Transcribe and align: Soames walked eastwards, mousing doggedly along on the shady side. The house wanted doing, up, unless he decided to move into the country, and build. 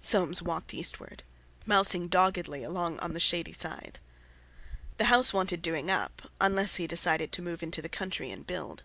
Soames 0.00 0.42
walked 0.42 0.74
eastwards, 0.74 1.22
mousing 1.64 2.08
doggedly 2.08 2.64
along 2.64 2.98
on 2.98 3.14
the 3.14 3.20
shady 3.20 3.52
side. 3.52 4.00
The 4.96 5.04
house 5.04 5.32
wanted 5.32 5.62
doing, 5.62 5.88
up, 5.88 6.22
unless 6.40 6.74
he 6.82 6.88
decided 6.88 7.30
to 7.30 7.42
move 7.42 7.62
into 7.62 7.80
the 7.80 7.88
country, 7.88 8.32
and 8.32 8.44
build. 8.44 8.82